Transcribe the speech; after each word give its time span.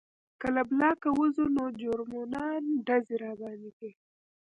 که 0.39 0.47
له 0.55 0.61
بلاک 0.69 0.99
ووځو 1.09 1.45
نو 1.57 1.63
جرمنان 1.81 2.63
ډزې 2.85 3.15
راباندې 3.23 3.71
کوي 3.77 3.93